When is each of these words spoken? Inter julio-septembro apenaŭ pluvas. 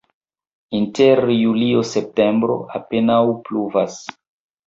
Inter 0.77 1.19
julio-septembro 1.41 2.57
apenaŭ 2.79 3.21
pluvas. 3.51 4.01